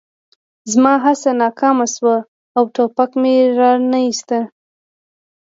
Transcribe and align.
زما 0.71 0.93
هڅه 1.05 1.29
ناکامه 1.41 1.85
شوه 1.95 2.17
او 2.57 2.63
ټوپک 2.75 3.11
مې 3.21 3.35
را 3.57 3.71
نه 3.91 3.99
ایست 4.05 4.29